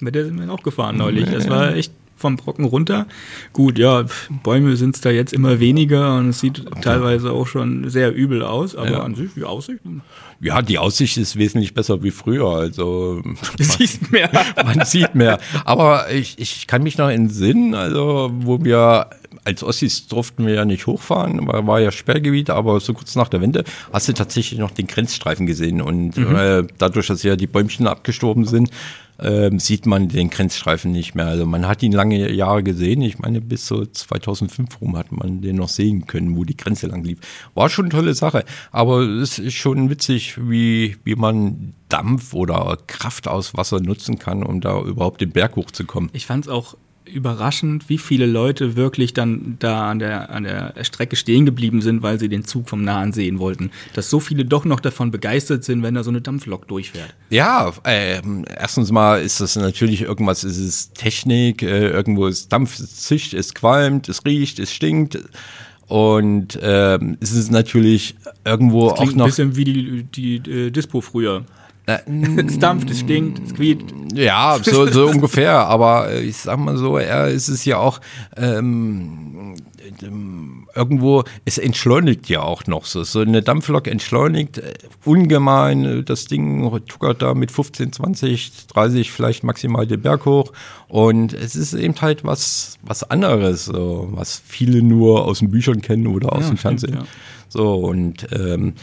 [0.00, 1.28] Mit der sind wir auch gefahren neulich.
[1.30, 3.06] Das war echt vom Brocken runter.
[3.52, 4.04] Gut, ja,
[4.42, 6.80] Bäume sind es da jetzt immer weniger und es sieht okay.
[6.82, 9.02] teilweise auch schon sehr übel aus, aber ja.
[9.02, 9.80] an sich die Aussicht.
[10.40, 12.48] Ja, die Aussicht ist wesentlich besser wie früher.
[12.48, 13.22] Also
[13.56, 14.30] du siehst mehr.
[14.64, 15.38] man sieht mehr.
[15.64, 19.08] Aber ich, ich kann mich noch entsinnen, also wo wir
[19.44, 23.28] als Ossis durften wir ja nicht hochfahren, weil war ja Sperrgebiet, aber so kurz nach
[23.28, 25.80] der Wende hast du tatsächlich noch den Grenzstreifen gesehen.
[25.80, 26.34] Und mhm.
[26.34, 28.70] äh, dadurch, dass ja die Bäumchen abgestorben sind,
[29.18, 31.26] äh, sieht man den Grenzstreifen nicht mehr.
[31.26, 33.02] Also man hat ihn lange Jahre gesehen.
[33.02, 36.86] Ich meine, bis so 2005 rum hat man den noch sehen können, wo die Grenze
[36.86, 37.18] lang lief.
[37.54, 38.44] War schon eine tolle Sache.
[38.72, 44.42] Aber es ist schon witzig, wie, wie man Dampf oder Kraft aus Wasser nutzen kann,
[44.42, 46.10] um da überhaupt den Berg hochzukommen.
[46.12, 46.76] Ich fand es auch
[47.10, 52.02] überraschend, wie viele Leute wirklich dann da an der, an der Strecke stehen geblieben sind,
[52.02, 53.70] weil sie den Zug vom Nahen sehen wollten.
[53.94, 57.14] Dass so viele doch noch davon begeistert sind, wenn da so eine Dampflok durchfährt.
[57.30, 58.20] Ja, äh,
[58.56, 63.34] erstens mal ist das natürlich irgendwas, ist es Technik, äh, irgendwo ist Dampf, es zischt,
[63.34, 65.18] es qualmt, es riecht, es stinkt.
[65.86, 69.24] Und äh, es ist natürlich irgendwo auch noch.
[69.24, 71.44] Ein bisschen wie die, die, äh, Dispo früher.
[71.86, 73.94] Es dampft, es stinkt, es quietscht.
[74.14, 75.66] Ja, so, so ungefähr.
[75.66, 78.00] Aber ich sag mal so, er ist es ja auch
[78.36, 79.56] ähm,
[80.74, 83.02] irgendwo, es entschleunigt ja auch noch so.
[83.04, 86.04] So eine Dampflok entschleunigt äh, ungemein.
[86.04, 90.52] Das Ding tuckert da mit 15, 20, 30 vielleicht maximal den Berg hoch.
[90.88, 95.82] Und es ist eben halt was, was anderes, so, was viele nur aus den Büchern
[95.82, 96.94] kennen oder aus ja, dem Fernsehen.
[96.94, 97.04] Ja.
[97.48, 98.74] So, und ähm,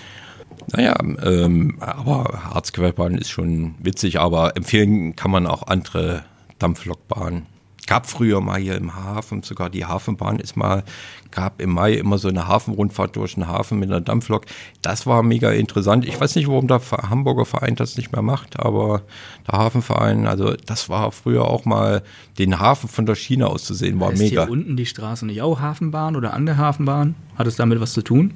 [0.72, 6.24] naja, ähm, aber Harzquerbahn ist schon witzig, aber empfehlen kann man auch andere
[6.60, 7.46] Dampflokbahnen.
[7.86, 10.84] Gab früher mal hier im Hafen, sogar die Hafenbahn ist mal,
[11.32, 14.46] gab im Mai immer so eine Hafenrundfahrt durch den Hafen mit einer Dampflok.
[14.82, 16.06] Das war mega interessant.
[16.06, 19.04] Ich weiß nicht, warum der Hamburger Verein das nicht mehr macht, aber
[19.50, 22.04] der Hafenverein, also das war früher auch mal
[22.38, 24.44] den Hafen von der Schiene aus zu sehen, war ist mega.
[24.44, 27.16] hier unten die Straße nicht auch Hafenbahn oder an der Hafenbahn?
[27.38, 28.34] Hat es damit was zu tun?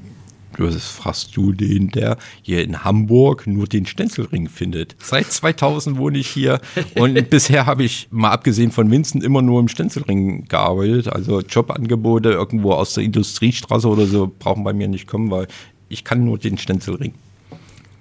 [0.58, 4.96] Das fragst du den, der hier in Hamburg nur den Stenzelring findet.
[5.00, 6.60] Seit 2000 wohne ich hier
[6.96, 11.08] und bisher habe ich, mal abgesehen von Vincent, immer nur im Stenzelring gearbeitet.
[11.08, 15.48] Also Jobangebote irgendwo aus der Industriestraße oder so brauchen bei mir nicht kommen, weil
[15.90, 17.14] ich kann nur den Stenzelring.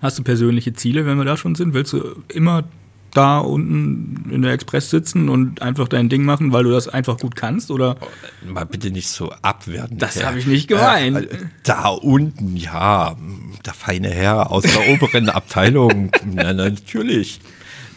[0.00, 1.74] Hast du persönliche Ziele, wenn wir da schon sind?
[1.74, 2.64] Willst du immer
[3.12, 7.18] da unten in der Express sitzen und einfach dein Ding machen, weil du das einfach
[7.18, 7.70] gut kannst?
[7.70, 7.96] Oder?
[8.46, 9.98] Mal bitte nicht so abwerten.
[9.98, 11.30] Das habe ich nicht gemeint.
[11.30, 13.16] Äh, da unten, ja,
[13.64, 16.10] der feine Herr aus der oberen Abteilung.
[16.24, 17.40] Na, natürlich.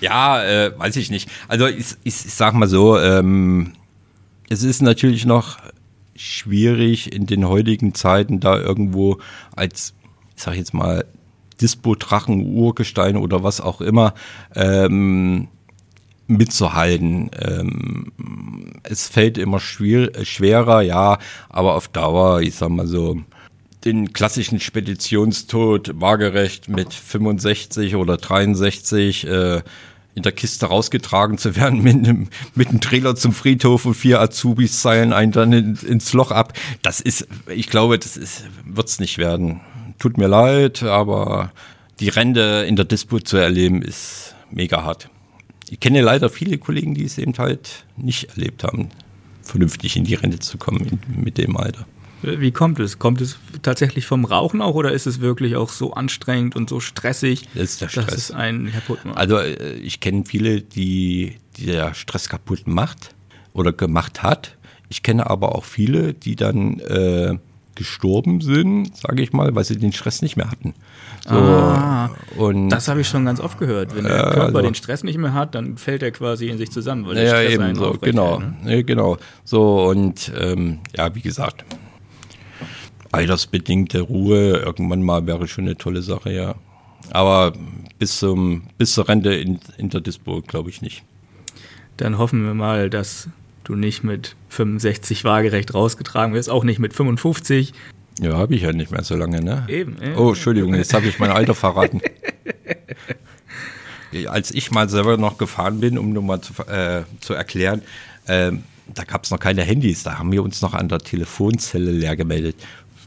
[0.01, 1.29] Ja, äh, weiß ich nicht.
[1.47, 3.73] Also ich, ich, ich sag mal so, ähm,
[4.49, 5.57] es ist natürlich noch
[6.15, 9.19] schwierig in den heutigen Zeiten da irgendwo
[9.55, 9.93] als,
[10.35, 11.05] ich sag jetzt mal,
[11.63, 14.13] Dispo-Drachen, Urgesteine oder was auch immer
[14.53, 15.47] ähm,
[16.27, 17.31] mitzuhalten.
[17.39, 18.11] Ähm,
[18.83, 21.17] es fällt immer schwer, schwerer, ja,
[21.49, 23.21] aber auf Dauer, ich sag mal so,
[23.85, 29.61] den klassischen Speditionstod waagerecht mit 65 oder 63 äh,
[30.15, 34.21] in der Kiste rausgetragen zu werden mit einem, mit einem Trailer zum Friedhof und vier
[34.21, 36.53] Azubis zeilen einen dann in, ins Loch ab.
[36.81, 39.61] Das ist, ich glaube, das ist, wird's nicht werden
[40.03, 41.53] tut mir leid, aber
[42.01, 45.09] die Rente in der Disput zu erleben ist mega hart.
[45.69, 48.89] Ich kenne leider viele Kollegen, die es eben halt nicht erlebt haben,
[49.41, 51.85] vernünftig in die Rente zu kommen in, mit dem Alter.
[52.21, 52.99] Wie kommt es?
[52.99, 56.81] Kommt es tatsächlich vom Rauchen auch oder ist es wirklich auch so anstrengend und so
[56.81, 58.05] stressig, das ist der Stress.
[58.07, 59.17] dass es einen kaputt macht?
[59.17, 63.15] Also äh, ich kenne viele, die, die der Stress kaputt macht
[63.53, 64.57] oder gemacht hat.
[64.89, 67.37] Ich kenne aber auch viele, die dann äh,
[67.75, 70.73] gestorben sind, sage ich mal, weil sie den Stress nicht mehr hatten.
[71.27, 73.95] So, ah, und das habe ich schon ganz oft gehört.
[73.95, 76.71] Wenn der Körper also, den Stress nicht mehr hat, dann fällt er quasi in sich
[76.71, 78.83] zusammen, weil der ja, Stress eben so, genau, hält, ne?
[78.83, 79.17] genau.
[79.43, 81.63] So und ähm, ja, wie gesagt,
[83.11, 86.55] altersbedingte Ruhe irgendwann mal wäre schon eine tolle Sache, ja.
[87.11, 87.53] Aber
[87.99, 91.03] bis zum bis zur Rente in, in der Dispo glaube ich nicht.
[91.97, 93.29] Dann hoffen wir mal, dass
[93.63, 97.73] du nicht mit 65 waagerecht rausgetragen wirst, auch nicht mit 55.
[98.21, 99.65] Ja, habe ich ja nicht mehr so lange, ne?
[99.67, 100.01] Eben.
[100.01, 100.15] Äh.
[100.15, 102.01] Oh, Entschuldigung, jetzt habe ich mein Alter verraten.
[104.27, 107.81] Als ich mal selber noch gefahren bin, um nur mal zu, äh, zu erklären,
[108.27, 108.51] äh,
[108.93, 112.15] da gab es noch keine Handys, da haben wir uns noch an der Telefonzelle leer
[112.15, 112.55] gemeldet.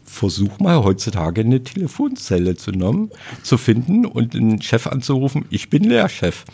[0.05, 3.11] Versuch mal heutzutage eine Telefonzelle zu, nehmen,
[3.43, 6.45] zu finden und den Chef anzurufen, ich bin Lehrchef.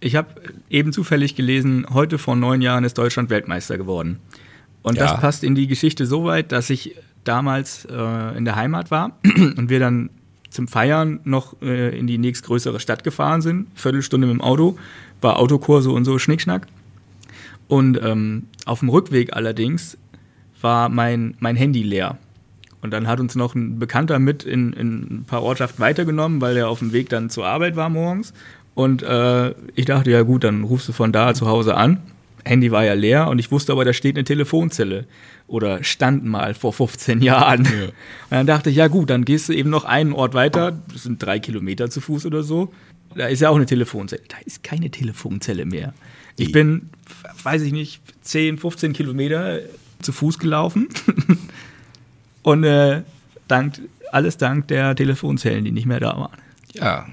[0.00, 0.28] Ich habe
[0.68, 4.18] eben zufällig gelesen, heute vor neun Jahren ist Deutschland Weltmeister geworden.
[4.82, 5.04] Und ja.
[5.04, 9.18] das passt in die Geschichte so weit, dass ich damals äh, in der Heimat war
[9.56, 10.10] und wir dann
[10.50, 13.66] zum Feiern noch äh, in die nächstgrößere Stadt gefahren sind.
[13.74, 14.78] Viertelstunde mit dem Auto,
[15.20, 16.66] war Autokurse und so Schnickschnack.
[17.68, 19.98] Und ähm, auf dem Rückweg allerdings
[20.60, 22.18] war mein, mein Handy leer.
[22.80, 26.56] Und dann hat uns noch ein Bekannter mit in, in ein paar Ortschaften weitergenommen, weil
[26.56, 28.32] er auf dem Weg dann zur Arbeit war morgens.
[28.76, 32.02] Und äh, ich dachte, ja gut, dann rufst du von da zu Hause an.
[32.44, 35.06] Handy war ja leer und ich wusste aber, da steht eine Telefonzelle.
[35.48, 37.64] Oder stand mal vor 15 Jahren.
[37.64, 37.70] Ja.
[37.70, 37.92] Und
[38.28, 41.22] dann dachte ich, ja gut, dann gehst du eben noch einen Ort weiter, das sind
[41.22, 42.70] drei Kilometer zu Fuß oder so.
[43.14, 44.20] Da ist ja auch eine Telefonzelle.
[44.28, 45.94] Da ist keine Telefonzelle mehr.
[46.36, 46.90] Ich bin,
[47.44, 49.60] weiß ich nicht, 10, 15 Kilometer
[50.02, 50.88] zu Fuß gelaufen.
[52.42, 53.04] und äh,
[53.48, 53.80] dank,
[54.12, 56.36] alles dank der Telefonzellen, die nicht mehr da waren.
[56.74, 57.06] Ja,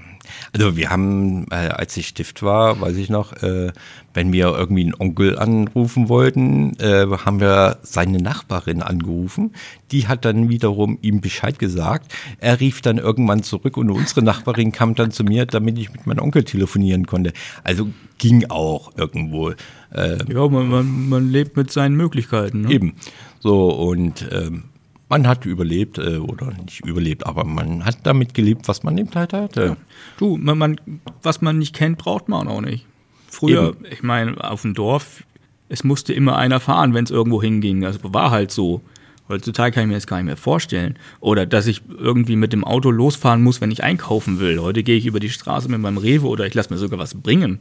[0.52, 3.72] also wir haben, äh, als ich Stift war, weiß ich noch, äh,
[4.12, 9.52] wenn wir irgendwie einen Onkel anrufen wollten, äh, haben wir seine Nachbarin angerufen.
[9.90, 12.14] Die hat dann wiederum ihm Bescheid gesagt.
[12.38, 16.06] Er rief dann irgendwann zurück und unsere Nachbarin kam dann zu mir, damit ich mit
[16.06, 17.32] meinem Onkel telefonieren konnte.
[17.64, 19.50] Also ging auch irgendwo.
[19.90, 22.62] Äh, ja, man, man, man lebt mit seinen Möglichkeiten.
[22.62, 22.72] Ne?
[22.72, 22.94] Eben.
[23.40, 24.64] So und ähm,
[25.08, 29.14] man hat überlebt äh, oder nicht überlebt, aber man hat damit gelebt, was man eben
[29.14, 29.64] halt hatte.
[29.64, 29.76] Ja.
[30.18, 30.80] Du, man, man,
[31.22, 32.86] was man nicht kennt, braucht man auch nicht.
[33.28, 33.84] Früher, eben.
[33.90, 35.24] ich meine, auf dem Dorf,
[35.68, 37.80] es musste immer einer fahren, wenn es irgendwo hinging.
[37.80, 38.80] Das war halt so.
[39.28, 40.98] Heutzutage kann ich mir das gar nicht mehr vorstellen.
[41.20, 44.60] Oder dass ich irgendwie mit dem Auto losfahren muss, wenn ich einkaufen will.
[44.60, 47.14] Heute gehe ich über die Straße mit meinem Rewe oder ich lasse mir sogar was
[47.14, 47.60] bringen.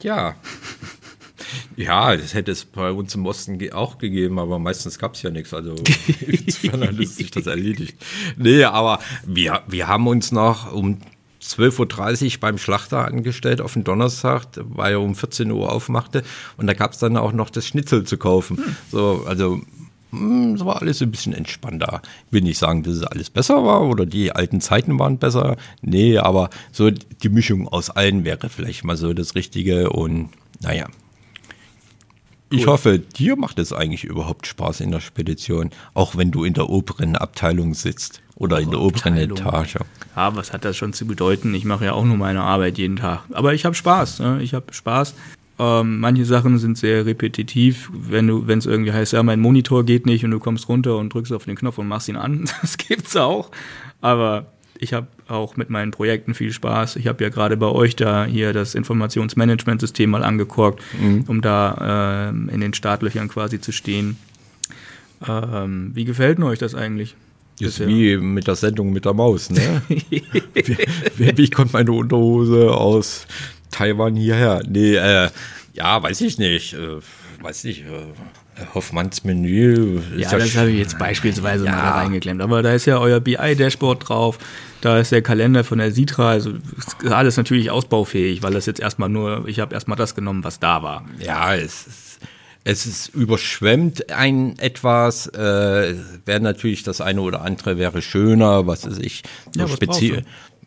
[0.00, 0.34] Ja.
[1.76, 5.30] Ja, das hätte es bei uns im Osten auch gegeben, aber meistens gab es ja
[5.30, 5.54] nichts.
[5.54, 5.74] Also
[6.20, 7.96] insofern hat sich das erledigt.
[8.36, 10.98] Nee, aber wir, wir haben uns noch, um
[11.42, 16.22] 12.30 Uhr beim Schlachter angestellt auf den Donnerstag, weil er um 14 Uhr aufmachte.
[16.56, 18.56] Und da gab es dann auch noch das Schnitzel zu kaufen.
[18.56, 18.76] Hm.
[18.90, 19.60] So, also
[20.10, 22.00] hm, es war alles ein bisschen entspannter.
[22.26, 25.56] Ich will nicht sagen, dass es alles besser war oder die alten Zeiten waren besser.
[25.82, 29.90] Nee, aber so die Mischung aus allen wäre vielleicht mal so das Richtige.
[29.90, 30.86] Und naja,
[32.54, 36.54] ich hoffe, dir macht es eigentlich überhaupt Spaß in der Spedition, auch wenn du in
[36.54, 39.76] der oberen Abteilung sitzt oder in der oberen Etage.
[40.16, 41.54] Ja, was hat das schon zu bedeuten?
[41.54, 43.24] Ich mache ja auch nur meine Arbeit jeden Tag.
[43.32, 44.20] Aber ich habe Spaß.
[44.20, 44.42] Ne?
[44.42, 45.14] Ich habe Spaß.
[45.58, 49.84] Ähm, manche Sachen sind sehr repetitiv, wenn du, wenn es irgendwie heißt, ja, mein Monitor
[49.84, 52.44] geht nicht und du kommst runter und drückst auf den Knopf und machst ihn an.
[52.60, 53.50] Das gibt's auch.
[54.00, 54.46] Aber
[54.78, 56.96] ich habe auch mit meinen Projekten viel Spaß.
[56.96, 61.24] Ich habe ja gerade bei euch da hier das Informationsmanagementsystem mal angeguckt, mhm.
[61.26, 64.16] um da äh, in den Startlöchern quasi zu stehen.
[65.26, 67.16] Ähm, wie gefällt denn euch das eigentlich?
[67.60, 67.88] Ist Bisher?
[67.88, 69.82] wie mit der Sendung mit der Maus, ne?
[69.88, 70.22] wie,
[71.16, 73.26] wie, kommt meine Unterhose aus
[73.70, 74.60] Taiwan hierher?
[74.68, 75.30] Nee, äh,
[75.72, 76.74] ja, weiß ich nicht.
[76.74, 76.98] Äh,
[77.40, 77.82] weiß nicht.
[77.82, 80.00] Äh, Hoffmanns Menü.
[80.16, 81.72] Ja, das habe ich jetzt beispielsweise ja.
[81.72, 82.40] mal da reingeklemmt.
[82.40, 84.38] Aber da ist ja euer BI-Dashboard drauf.
[84.84, 86.52] Da ist der Kalender von der Sitra, also
[87.08, 90.82] alles natürlich ausbaufähig, weil das jetzt erstmal nur, ich habe erstmal das genommen, was da
[90.82, 91.06] war.
[91.18, 92.18] Ja, es ist,
[92.64, 95.94] es ist überschwemmt ein etwas, äh,
[96.26, 99.22] wäre natürlich das eine oder andere wäre schöner, was ist ich,
[99.54, 100.22] so ja, speziell.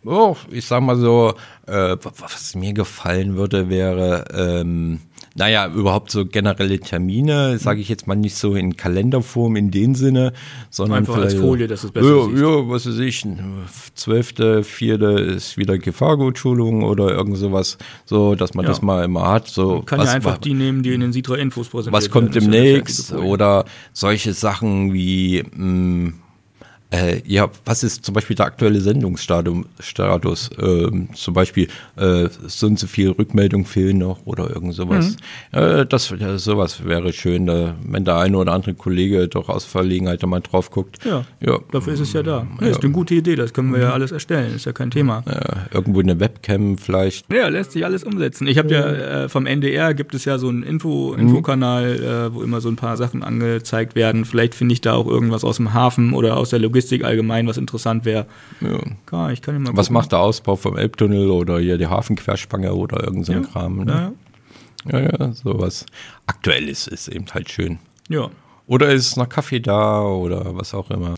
[0.08, 1.34] Oh, ich sag mal so,
[1.65, 5.00] äh, was mir gefallen würde, wäre, ähm,
[5.36, 9.93] naja, überhaupt so generelle Termine, sage ich jetzt mal nicht so in Kalenderform in dem
[9.93, 10.34] Sinne,
[10.72, 12.41] sondern Einfach als Folie, dass es besser ja, siehst.
[12.41, 13.28] ja, was weiß ich,
[13.93, 18.70] zwölfte, vierte ist wieder Gefahrgutschulung oder irgend sowas, so, dass man ja.
[18.70, 19.48] das mal immer hat.
[19.48, 21.93] So, man kann was, ja einfach was, die nehmen, die in den Sitra Infos präsentiert
[21.93, 26.13] Was kommt demnächst oder solche Sachen wie, mh, mm,
[26.89, 30.50] äh, ja, was ist zum Beispiel der aktuelle Sendungsstatus?
[30.58, 35.17] Ähm, zum Beispiel, äh, so und so viel Rückmeldung fehlen noch oder irgend sowas.
[35.52, 35.60] Mhm.
[35.60, 39.65] Äh, das, ja, sowas wäre schön, da, wenn der eine oder andere Kollege doch aus
[39.65, 41.04] Verlegenheit da mal drauf guckt.
[41.04, 41.60] Ja, ja.
[41.71, 42.47] dafür ist es ja da.
[42.62, 43.93] Ja, ist eine gute Idee, das können wir ja mhm.
[43.93, 45.23] alles erstellen, ist ja kein Thema.
[45.73, 47.32] Irgendwo eine Webcam vielleicht.
[47.34, 48.47] Ja, lässt sich alles umsetzen.
[48.47, 51.19] Ich habe ja äh, vom NDR gibt es ja so einen Info, mhm.
[51.19, 54.23] Infokanal, äh, wo immer so ein paar Sachen angezeigt werden.
[54.23, 57.48] Vielleicht finde ich da auch irgendwas aus dem Hafen oder aus der Logistik Logistik allgemein,
[57.48, 58.28] was interessant wäre.
[58.62, 58.80] Ja.
[59.08, 62.72] Klar, ich kann ja mal was macht der Ausbau vom Elbtunnel oder hier die Hafenquerspange
[62.74, 63.40] oder irgend so ja.
[63.40, 63.84] Kram?
[63.84, 64.13] Ne?
[64.86, 65.10] Ja, ja.
[65.20, 65.88] ja, sowas.
[66.28, 67.80] Aktuelles ist eben halt schön.
[68.10, 68.30] Ja.
[68.68, 71.16] Oder ist noch Kaffee da oder was auch immer.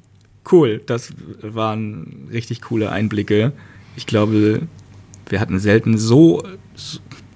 [0.50, 3.52] Cool, das waren richtig coole Einblicke.
[3.98, 4.62] Ich glaube,
[5.28, 6.42] wir hatten selten so,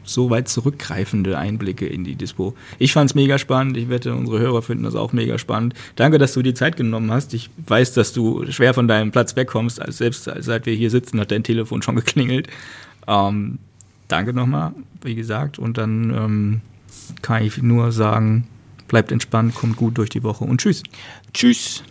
[0.03, 2.53] so weit zurückgreifende Einblicke in die Dispo.
[2.79, 3.77] Ich fand es mega spannend.
[3.77, 5.73] Ich wette, unsere Hörer finden das auch mega spannend.
[5.95, 7.33] Danke, dass du die Zeit genommen hast.
[7.33, 9.81] Ich weiß, dass du schwer von deinem Platz wegkommst.
[9.81, 12.47] Also selbst seit wir hier sitzen, hat dein Telefon schon geklingelt.
[13.07, 13.59] Ähm,
[14.07, 15.59] danke nochmal, wie gesagt.
[15.59, 16.61] Und dann ähm,
[17.21, 18.47] kann ich nur sagen,
[18.87, 20.83] bleibt entspannt, kommt gut durch die Woche und tschüss.
[21.33, 21.83] Tschüss.